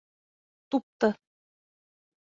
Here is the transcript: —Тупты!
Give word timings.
—Тупты! 0.69 1.09